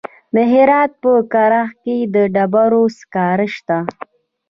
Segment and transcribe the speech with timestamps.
[0.35, 3.77] د هرات په کرخ کې د ډبرو سکاره شته.